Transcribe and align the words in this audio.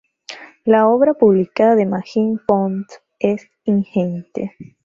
La 0.65 0.87
obra 0.87 1.13
publicada 1.13 1.75
de 1.75 1.85
Magín 1.85 2.41
Pont 2.47 2.87
es 3.19 3.47
ingente. 3.65 4.55